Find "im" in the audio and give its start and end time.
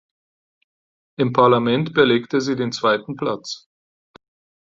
1.19-1.31